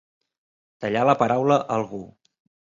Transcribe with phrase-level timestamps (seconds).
[0.85, 2.01] Tallar la paraula a algú.